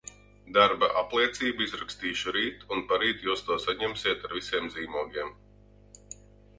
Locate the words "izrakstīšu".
1.65-2.35